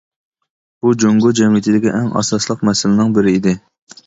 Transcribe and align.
بۇمۇ 0.85 0.93
جۇڭگو 1.03 1.31
جەمئىيىتىدىكى 1.41 1.93
ئەڭ 1.99 2.09
ئاساسلىق 2.23 2.65
مەسىلىنىڭ 2.71 3.15
بىرى 3.21 3.37
ئىدى. 3.37 3.57